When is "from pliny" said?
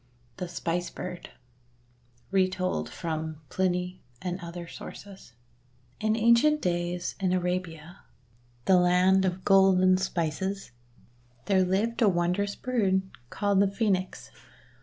2.89-4.01